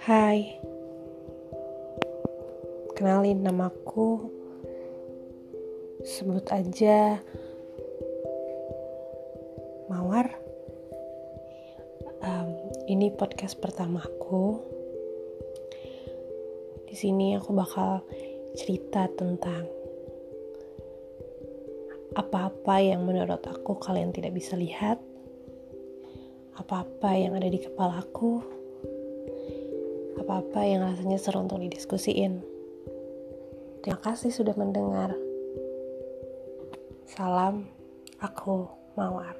[0.00, 0.56] Hai,
[2.96, 4.32] kenalin namaku.
[6.00, 7.20] Sebut aja
[9.92, 10.32] Mawar.
[12.24, 12.48] Um,
[12.88, 14.56] ini podcast pertamaku.
[16.88, 18.00] Di sini aku bakal
[18.56, 19.68] cerita tentang
[22.16, 24.96] apa-apa yang menurut aku kalian tidak bisa lihat
[26.56, 28.59] apa-apa yang ada di kepalaku,
[30.30, 32.38] apa-apa yang rasanya seru untuk didiskusiin.
[33.82, 35.10] Terima kasih sudah mendengar.
[37.10, 37.66] Salam,
[38.22, 39.34] aku Mawar.